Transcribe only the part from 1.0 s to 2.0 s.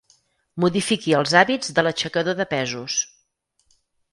els hàbits de